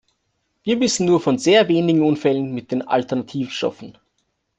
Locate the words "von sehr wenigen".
1.21-2.01